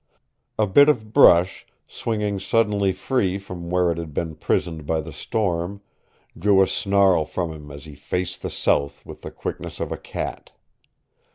A 0.57 0.65
bit 0.65 0.89
of 0.89 1.13
brush, 1.13 1.63
swinging 1.85 2.39
suddenly 2.39 2.91
free 2.91 3.37
from 3.37 3.69
where 3.69 3.91
it 3.91 3.99
had 3.99 4.15
been 4.15 4.33
prisoned 4.33 4.87
by 4.87 4.99
the 4.99 5.13
storm, 5.13 5.79
drew 6.35 6.63
a 6.63 6.65
snarl 6.65 7.23
from 7.23 7.51
him 7.51 7.69
as 7.69 7.85
he 7.85 7.93
faced 7.93 8.41
the 8.41 8.49
sound 8.49 8.93
with 9.05 9.21
the 9.21 9.29
quickness 9.29 9.79
of 9.79 9.91
a 9.91 9.97
cat. 9.97 10.49